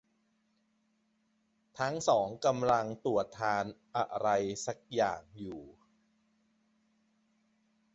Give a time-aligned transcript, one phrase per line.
[1.79, 3.65] ทั้งสองกำลังตรวจทาน
[3.95, 4.27] อะไร
[4.65, 5.61] สักอย่างยู่